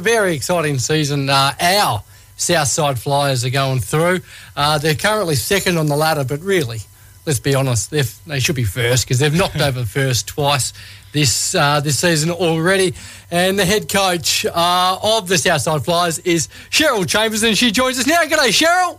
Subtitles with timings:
[0.00, 1.30] very exciting season.
[1.30, 2.02] Uh, our
[2.36, 4.20] Southside Flyers are going through.
[4.56, 6.80] Uh, they're currently second on the ladder, but really,
[7.26, 10.72] let's be honest, they should be first because they've knocked over first twice
[11.12, 12.94] this uh, this season already.
[13.30, 17.98] And the head coach uh, of the Southside Flyers is Cheryl Chambers, and she joins
[17.98, 18.22] us now.
[18.22, 18.98] G'day, Cheryl.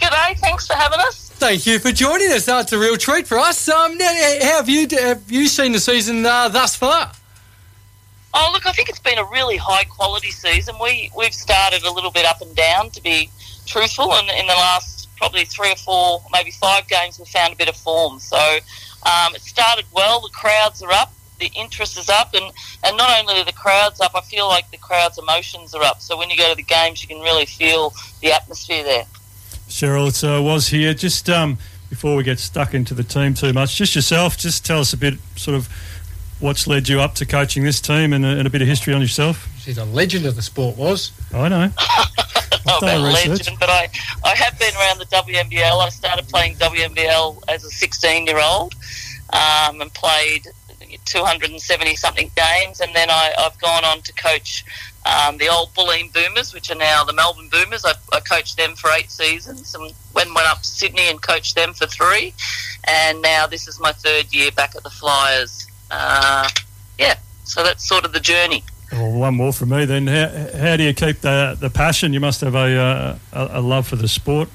[0.00, 1.28] G'day, thanks for having us.
[1.30, 2.48] Thank you for joining us.
[2.48, 3.68] Uh, it's a real treat for us.
[3.68, 4.12] Um, now,
[4.42, 7.12] how have you have you seen the season uh, thus far?
[8.34, 10.76] Oh, look, I think it's been a really high quality season.
[10.80, 13.30] We we've started a little bit up and down, to be
[13.66, 17.56] truthful, and in the last probably three or four, maybe five games, we found a
[17.56, 18.18] bit of form.
[18.18, 18.38] So
[19.04, 20.20] um, it started well.
[20.20, 22.52] The crowds are up the interest is up, and,
[22.84, 26.00] and not only are the crowds up, I feel like the crowd's emotions are up.
[26.00, 29.04] So when you go to the games, you can really feel the atmosphere there.
[29.68, 30.94] Cheryl, it uh, was here.
[30.94, 31.58] Just um,
[31.90, 34.96] before we get stuck into the team too much, just yourself, just tell us a
[34.96, 35.68] bit, sort of,
[36.42, 38.92] what's led you up to coaching this team and a, and a bit of history
[38.92, 39.48] on yourself.
[39.58, 41.12] She's a legend of the sport, was.
[41.32, 41.70] I know.
[42.66, 43.88] Not a legend, but I,
[44.24, 45.80] I have been around the WNBL.
[45.80, 48.74] I started playing WNBL as a 16 year old
[49.32, 50.48] um, and played
[51.04, 54.64] 270 something games, and then I, have gone on to coach
[55.06, 57.84] um, the old Bulleen Boomers, which are now the Melbourne Boomers.
[57.84, 61.56] I, I, coached them for eight seasons, and then went up to Sydney and coached
[61.56, 62.34] them for three,
[62.84, 65.61] and now this is my third year back at the Flyers.
[65.92, 66.48] Uh,
[66.98, 68.64] yeah, so that's sort of the journey.
[68.90, 70.06] Well, one more from me then.
[70.06, 72.12] How, how do you keep the the passion?
[72.12, 74.48] You must have a, uh, a, a love for the sport.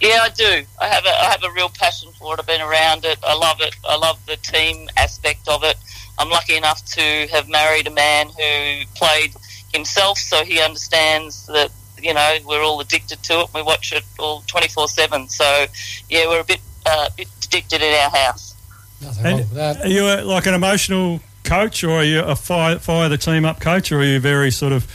[0.00, 0.62] Yeah, I do.
[0.80, 2.40] I have a I have a real passion for it.
[2.40, 3.18] I've been around it.
[3.24, 3.74] I love it.
[3.84, 5.76] I love the team aspect of it.
[6.18, 9.34] I'm lucky enough to have married a man who played
[9.72, 11.70] himself, so he understands that
[12.00, 13.48] you know we're all addicted to it.
[13.54, 15.28] We watch it all 24 seven.
[15.28, 15.66] So
[16.08, 18.54] yeah, we're a bit uh, bit addicted in our house.
[19.00, 19.84] Nothing wrong with that.
[19.84, 23.44] Are you a, like an emotional coach, or are you a fire fire the team
[23.44, 24.86] up coach, or are you very sort of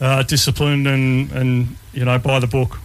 [0.00, 2.78] uh, disciplined and and you know by the book?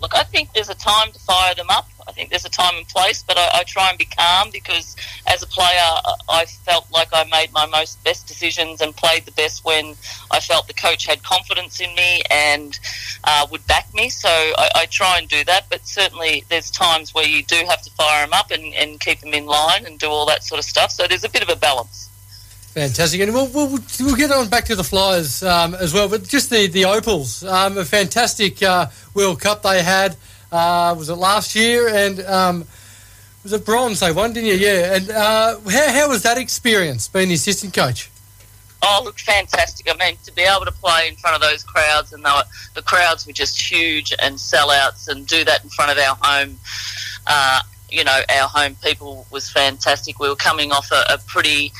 [0.00, 1.88] Look, I think there's a time to fire them up.
[2.06, 4.94] I think there's a time and place, but I, I, try and be calm because
[5.26, 5.90] as a player,
[6.28, 9.94] I felt like I made my most best decisions and played the best when
[10.30, 12.78] I felt the coach had confidence in me and
[13.24, 14.10] uh, would back me.
[14.10, 17.82] So I, I, try and do that, but certainly there's times where you do have
[17.82, 20.58] to fire them up and, and keep them in line and do all that sort
[20.58, 20.90] of stuff.
[20.90, 22.10] So there's a bit of a balance.
[22.74, 26.24] Fantastic, and we'll, we'll, we'll, get on back to the Flyers um, as well, but
[26.24, 30.16] just the the Opals, um, a fantastic uh, World Cup they had.
[30.50, 31.88] Uh, was it last year?
[31.88, 32.64] And um,
[33.44, 34.54] was it bronze they won, didn't you?
[34.56, 34.94] Yeah.
[34.94, 38.10] And uh, how, how was that experience being the assistant coach?
[38.82, 39.88] Oh, look, fantastic.
[39.88, 42.42] I mean, to be able to play in front of those crowds, and were,
[42.74, 46.58] the crowds were just huge and sellouts, and do that in front of our home,
[47.26, 47.60] uh,
[47.90, 50.18] you know, our home people was fantastic.
[50.18, 51.72] We were coming off a, a pretty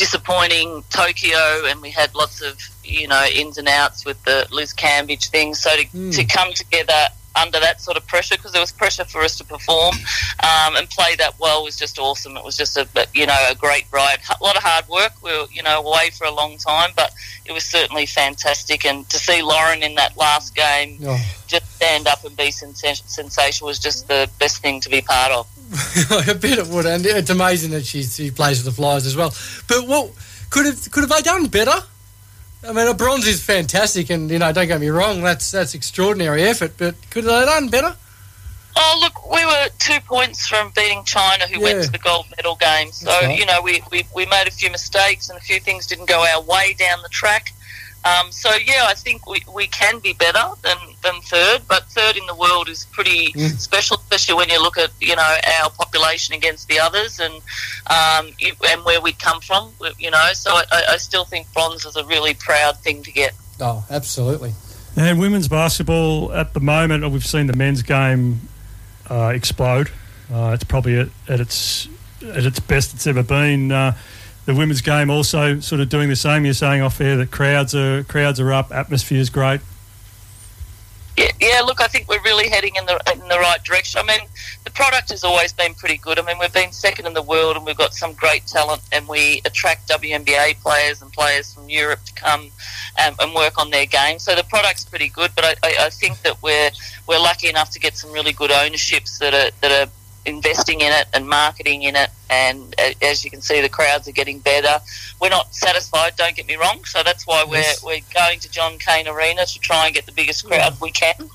[0.00, 4.72] disappointing Tokyo, and we had lots of you know ins and outs with the Liz
[4.72, 5.54] Cambage thing.
[5.54, 6.16] So to, mm.
[6.16, 9.44] to come together under that sort of pressure because there was pressure for us to
[9.44, 9.94] perform
[10.42, 12.34] um, and play that well was just awesome.
[12.34, 15.12] It was just a you know a great ride, a lot of hard work.
[15.22, 17.12] We were you know away for a long time, but
[17.44, 18.86] it was certainly fantastic.
[18.86, 21.20] And to see Lauren in that last game oh.
[21.46, 25.30] just stand up and be sens- sensational was just the best thing to be part
[25.30, 25.46] of.
[26.10, 29.16] I bet it would, and it's amazing that she she plays for the Flyers as
[29.16, 29.32] well.
[29.68, 30.10] But what
[30.50, 31.84] could have could have they done better?
[32.66, 35.74] I mean, a bronze is fantastic, and you know, don't get me wrong, that's that's
[35.74, 36.72] extraordinary effort.
[36.76, 37.96] But could they have done better?
[38.76, 41.74] Oh, look, we were two points from beating China, who yeah.
[41.74, 42.92] went to the gold medal game.
[42.92, 43.36] So, right.
[43.36, 46.24] you know, we, we, we made a few mistakes and a few things didn't go
[46.24, 47.52] our way down the track.
[48.02, 52.16] Um, so yeah, I think we, we can be better than, than third, but third
[52.16, 53.58] in the world is pretty mm.
[53.58, 57.34] special, especially when you look at you know our population against the others and
[57.90, 58.32] um,
[58.68, 59.72] and where we come from.
[59.98, 63.34] You know, so I, I still think bronze is a really proud thing to get.
[63.60, 64.54] Oh, absolutely.
[64.96, 68.48] And women's basketball at the moment, we've seen the men's game
[69.08, 69.90] uh, explode.
[70.32, 71.86] Uh, it's probably at, at, its
[72.22, 73.70] at its best it's ever been.
[73.70, 73.96] Uh,
[74.46, 76.44] the women's game also sort of doing the same.
[76.44, 79.60] You're saying off air that crowds are crowds are up, atmosphere is great.
[81.16, 84.00] Yeah, yeah, look, I think we're really heading in the in the right direction.
[84.00, 84.26] I mean,
[84.64, 86.18] the product has always been pretty good.
[86.18, 89.06] I mean, we've been second in the world, and we've got some great talent, and
[89.06, 92.50] we attract WNBA players and players from Europe to come
[93.04, 94.18] um, and work on their game.
[94.18, 96.70] So the product's pretty good, but I, I, I think that we're
[97.06, 99.90] we're lucky enough to get some really good ownerships that are that are
[100.26, 102.10] investing in it and marketing in it.
[102.28, 104.82] And as you can see, the crowds are getting better.
[105.20, 106.84] We're not satisfied, don't get me wrong.
[106.84, 110.12] So that's why we're, we're going to John Cain Arena to try and get the
[110.12, 111.28] biggest crowd we can.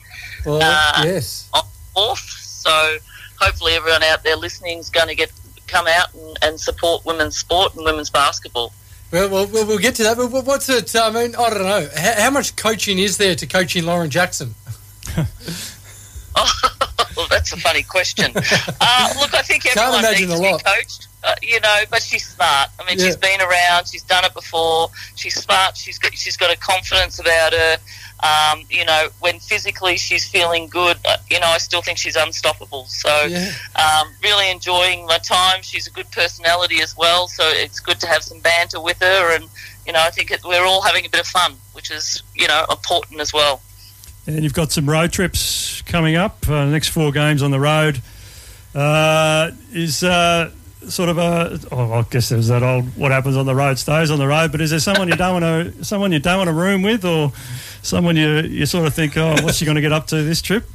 [0.46, 1.50] Well, uh, yes.
[1.54, 2.20] On fourth.
[2.20, 2.98] So
[3.40, 5.32] hopefully everyone out there listening is going to get
[5.68, 8.72] come out and, and support women's sport and women's basketball.
[9.12, 10.18] Well, well, we'll, get to that.
[10.18, 10.96] But what's it?
[10.96, 11.88] I mean, I don't know.
[11.96, 14.56] How, how much coaching is there to coaching Lauren Jackson?
[15.16, 15.28] well,
[17.46, 18.32] that's a funny question.
[18.36, 20.58] Uh, look, I think everyone needs to lot.
[20.58, 21.84] be coached, uh, you know.
[21.90, 22.70] But she's smart.
[22.80, 23.06] I mean, Yeah.
[23.06, 23.88] she's been around.
[23.88, 24.90] She's done it before.
[25.16, 25.78] She's smart.
[25.78, 27.78] She's got she's got a confidence about her.
[28.24, 32.16] Um, you know, when physically she's feeling good, uh, you know, I still think she's
[32.16, 32.86] unstoppable.
[32.86, 33.52] So, Yeah.
[33.76, 35.62] um, really enjoying my time.
[35.62, 39.36] She's a good personality as well, so it's good to have some banter with her.
[39.36, 39.48] And
[39.86, 42.48] you know, I think it, we're all having a bit of fun, which is you
[42.48, 43.62] know important as well.
[44.28, 46.50] And you've got some road trips coming up.
[46.50, 48.02] Uh, next four games on the road
[48.74, 50.52] uh, is uh,
[50.88, 51.60] sort of a.
[51.72, 54.52] Oh, I guess there's that old "what happens on the road stays on the road."
[54.52, 57.06] But is there someone you don't want to someone you don't want to room with,
[57.06, 57.32] or
[57.82, 60.42] someone you you sort of think, oh, what's she going to get up to this
[60.42, 60.66] trip?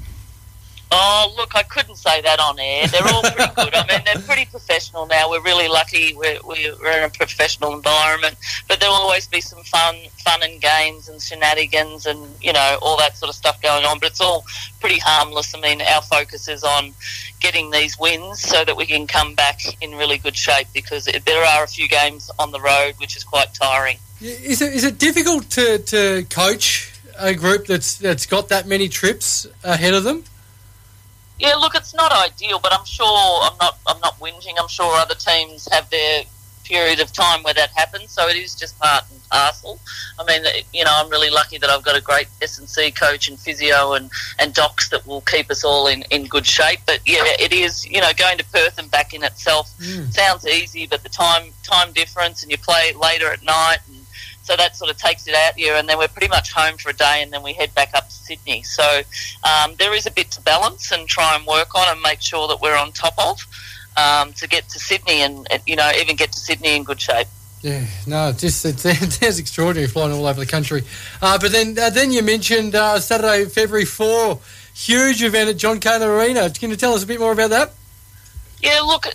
[0.93, 2.87] Oh, look, I couldn't say that on air.
[2.89, 3.75] They're all pretty good.
[3.75, 5.31] I mean, they're pretty professional now.
[5.31, 6.15] We're really lucky.
[6.15, 10.61] We're, we're in a professional environment, but there will always be some fun, fun and
[10.61, 14.01] games and shenanigans and you know all that sort of stuff going on.
[14.01, 14.45] But it's all
[14.81, 15.55] pretty harmless.
[15.55, 16.93] I mean, our focus is on
[17.41, 21.25] getting these wins so that we can come back in really good shape because it,
[21.25, 23.97] there are a few games on the road which is quite tiring.
[24.21, 28.89] Is it is it difficult to, to coach a group that's that's got that many
[28.89, 30.25] trips ahead of them?
[31.41, 33.79] Yeah, look, it's not ideal, but I'm sure I'm not.
[33.87, 34.55] I'm not whinging.
[34.59, 36.25] I'm sure other teams have their
[36.71, 38.13] period of time where that happens.
[38.13, 39.81] So it is just part and parcel.
[40.19, 42.91] I mean, you know, I'm really lucky that I've got a great S and C
[42.91, 46.81] coach and physio and, and docs that will keep us all in, in good shape.
[46.87, 47.87] But yeah, it is.
[47.87, 50.13] You know, going to Perth and back in itself mm.
[50.13, 54.00] sounds easy, but the time time difference and you play later at night and
[54.51, 56.91] so that sort of takes it out here, and then we're pretty much home for
[56.91, 58.65] a day, and then we head back up to Sydney.
[58.65, 59.03] So
[59.45, 62.49] um, there is a bit to balance and try and work on, and make sure
[62.49, 63.39] that we're on top of
[63.97, 67.29] um, to get to Sydney, and you know even get to Sydney in good shape.
[67.63, 70.83] Yeah, no, it's just it, it sounds extraordinary flying all over the country.
[71.23, 74.41] Uh, but then uh, then you mentioned uh, Saturday, February four,
[74.75, 76.51] huge event at John Cain Arena.
[76.51, 77.71] Can you tell us a bit more about that?
[78.61, 79.07] Yeah, look,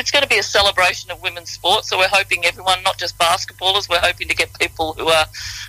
[0.00, 1.84] it's going to be a celebration of women's sport.
[1.84, 5.26] So we're hoping everyone, not just basketballers, we're hoping to get people who are,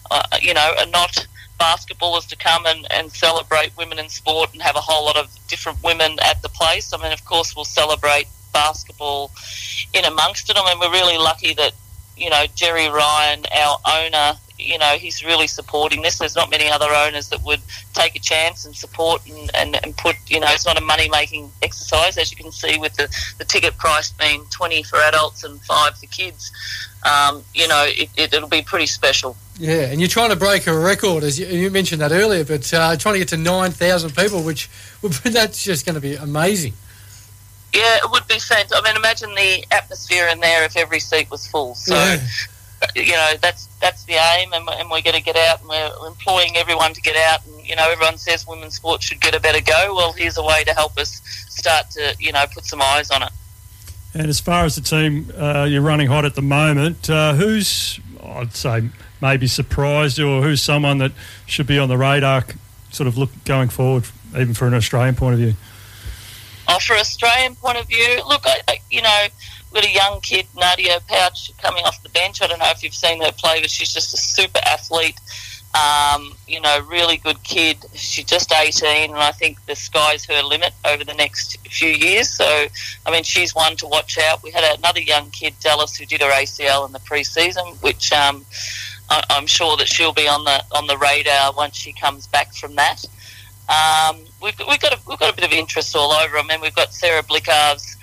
[0.10, 1.28] uh, you know, are not
[1.60, 5.30] basketballers to come and, and celebrate women in sport and have a whole lot of
[5.48, 6.94] different women at the place.
[6.94, 9.32] I mean, of course, we'll celebrate basketball
[9.94, 10.56] in amongst it.
[10.58, 11.74] I mean, we're really lucky that,
[12.18, 16.20] you know, Jerry Ryan, our owner, you know, he's really supporting this.
[16.20, 17.62] There's not many other owners that would
[17.94, 21.10] take a chance and support and, and, and put, you know, it's not a money
[21.10, 25.44] making exercise, as you can see with the, the ticket price being 20 for adults
[25.44, 26.52] and 5 for kids.
[27.04, 29.36] Um, you know, it, it, it'll be pretty special.
[29.58, 32.72] Yeah, and you're trying to break a record, as you, you mentioned that earlier, but
[32.74, 34.70] uh, trying to get to nine thousand people, which
[35.24, 36.74] that's just going to be amazing.
[37.74, 38.78] Yeah, it would be fantastic.
[38.78, 41.76] I mean, imagine the atmosphere in there if every seat was full.
[41.76, 42.20] So, Yeah.
[42.96, 46.08] you know, that's that's the aim, and, and we're going to get out, and we're
[46.08, 47.46] employing everyone to get out.
[47.46, 49.96] And you know, everyone says women's sport should get a better go.
[49.96, 53.24] Well, here's a way to help us start to, you know, put some eyes on
[53.24, 53.30] it.
[54.14, 58.00] And as far as the team uh, you're running hot at the moment, uh, who's
[58.24, 58.90] I'd say
[59.22, 61.12] maybe surprised you, or who's someone that
[61.46, 62.44] should be on the radar,
[62.90, 65.54] sort of look going forward, even for an Australian point of view.
[66.74, 69.26] Oh, for Australian point of view, look, I, I, you know,
[69.74, 72.42] got a young kid, Nyadiew Puoch, coming off the bench.
[72.42, 75.20] I don't know if you've seen her play, but she's just a super athlete.
[75.76, 77.78] Um, you know, really good kid.
[77.94, 82.30] She's just 18, and I think the sky's her limit over the next few years.
[82.30, 82.46] So,
[83.06, 84.42] I mean, she's one to watch out.
[84.42, 88.46] We had another young kid, Dallas, who did her ACL in the pre-season, which um,
[89.10, 92.54] I, I'm sure that she'll be on the on the radar once she comes back
[92.54, 93.04] from that.
[93.72, 95.31] Um, we've, we've got a, we've got
[95.62, 96.38] a bit of interest all over.
[96.38, 97.96] I mean, we've got Sara Blicavs,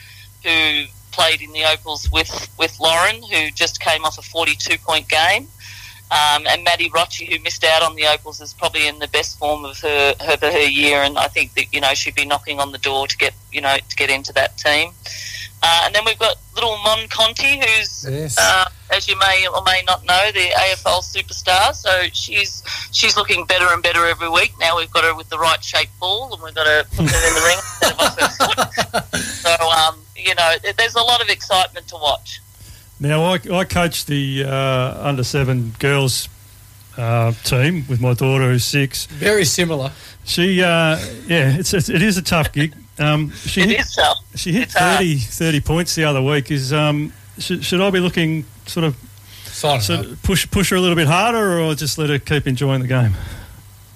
[0.45, 5.09] who played in the Opals with, with Lauren, who just came off a 42 point
[5.09, 5.49] game.
[6.11, 9.39] Um, and Maddie Rocci, who missed out on the Opals, is probably in the best
[9.39, 12.61] form of her, her her year, and I think that you know she'd be knocking
[12.61, 14.93] on the door to get you know to get into that team.
[15.63, 18.37] Uh, and then we've got little Mon Conti, who's Yes.
[18.39, 21.75] uh, as you may or may not know, the AFL superstar.
[21.75, 22.63] So she's
[22.93, 24.53] she's looking better and better every week.
[24.61, 27.29] Now we've got her with the right shaped ball, and we've got to put her
[27.29, 29.21] in the ring instead of off her foot.
[29.23, 32.41] So um, you know, there's a lot of excitement to watch.
[33.01, 36.29] Now, I, I coach the uh, under seven girls
[36.97, 39.07] uh, team with my daughter who's six.
[39.07, 39.93] Very similar.
[40.25, 42.75] She, uh, yeah, it's, it's it is a tough gig.
[42.99, 44.18] Um, she It hit, is tough.
[44.39, 44.99] She hit it's hard.
[44.99, 46.51] 30, 30 points the other week.
[46.51, 48.97] Is um, should, should I be looking sort of
[49.47, 52.81] Sign so push push her a little bit harder, or just let her keep enjoying
[52.81, 53.13] the game?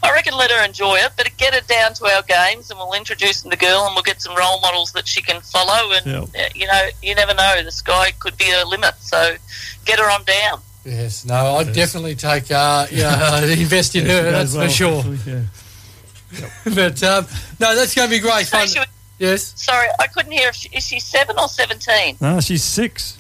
[0.05, 2.93] I reckon let her enjoy it, but get her down to our games, and we'll
[2.95, 5.93] introduce the girl, and we'll get some role models that she can follow.
[5.93, 6.23] And Yeah.
[6.43, 8.95] uh, you know, you never know, the sky could be a limit.
[8.99, 9.37] So
[9.85, 10.61] get her on down.
[10.85, 14.99] Yes, no, I'd definitely take, uh, yeah, invest in Yeah, her, that's well, for sure.
[14.99, 15.43] actually, Yeah.
[16.65, 17.27] But um,
[17.61, 18.85] no, that's going to be great So fun.
[19.27, 19.65] She was- Yes.
[19.65, 20.49] sorry, I couldn't hear.
[20.49, 22.17] If she, is she seven or seventeen?
[22.21, 23.19] No, she's six.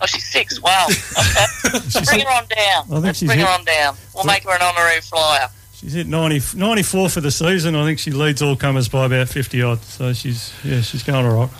[0.00, 0.60] Oh, she's six.
[0.60, 0.86] Wow.
[0.88, 2.86] Okay, bring her on down.
[2.88, 3.96] think Let's she's bring her on down.
[4.14, 5.48] We'll make her an honorary flyer.
[5.74, 7.76] She's hit 90, 94 for the season.
[7.76, 9.82] I think she leads all comers by about 50 odd.
[9.84, 11.50] So she's, yeah, she's going all right.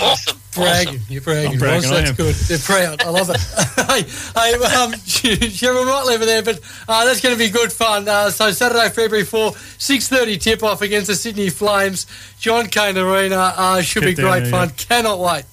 [0.00, 0.38] Awesome.
[0.54, 1.00] Bragging, Awesome.
[1.08, 1.52] you're bragging.
[1.52, 2.16] I'm bragging, Ross, I that's am.
[2.16, 2.34] good.
[2.34, 3.02] They're proud.
[3.02, 3.36] I love it.
[3.90, 7.72] hey, hey, um, Cheryl might leave it there, but uh, that's going to be good
[7.72, 8.08] fun.
[8.08, 12.06] Uh, so Saturday, February 4, 6.30 tip-off against the Sydney Flames.
[12.38, 14.68] John Cain Arena uh, should Get be great there, fun.
[14.68, 14.74] yeah.
[14.76, 15.44] Cannot wait.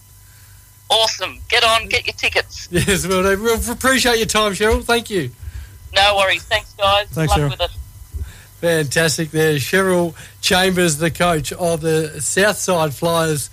[0.90, 1.40] Awesome.
[1.50, 1.88] Get on.
[1.88, 2.68] Get your tickets.
[2.72, 4.84] Yes, well, we we'll appreciate your time, Cheryl.
[4.84, 5.32] Thank you.
[5.96, 6.44] No worries.
[6.44, 7.08] Thanks, guys.
[7.10, 7.50] Thanks, Luck Cheryl.
[7.52, 7.72] with it.
[8.60, 9.56] Fantastic there.
[9.56, 13.50] Cheryl Chambers, the coach of the Southside Flyers